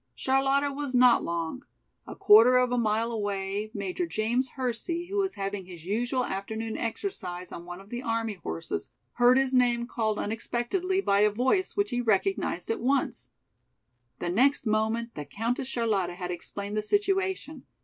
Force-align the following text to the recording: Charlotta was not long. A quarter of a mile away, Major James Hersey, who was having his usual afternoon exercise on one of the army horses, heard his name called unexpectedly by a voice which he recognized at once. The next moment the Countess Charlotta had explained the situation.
Charlotta 0.15 0.71
was 0.71 0.95
not 0.95 1.23
long. 1.23 1.61
A 2.07 2.15
quarter 2.15 2.57
of 2.57 2.71
a 2.71 2.77
mile 2.79 3.11
away, 3.11 3.69
Major 3.71 4.07
James 4.07 4.49
Hersey, 4.55 5.05
who 5.05 5.19
was 5.19 5.35
having 5.35 5.67
his 5.67 5.85
usual 5.85 6.25
afternoon 6.25 6.75
exercise 6.75 7.51
on 7.51 7.65
one 7.65 7.79
of 7.79 7.89
the 7.91 8.01
army 8.01 8.33
horses, 8.33 8.89
heard 9.13 9.37
his 9.37 9.53
name 9.53 9.85
called 9.85 10.17
unexpectedly 10.17 11.01
by 11.01 11.19
a 11.19 11.29
voice 11.29 11.77
which 11.77 11.91
he 11.91 12.01
recognized 12.01 12.71
at 12.71 12.81
once. 12.81 13.29
The 14.17 14.29
next 14.29 14.65
moment 14.65 15.13
the 15.13 15.23
Countess 15.23 15.67
Charlotta 15.67 16.15
had 16.15 16.31
explained 16.31 16.75
the 16.75 16.81
situation. 16.81 17.67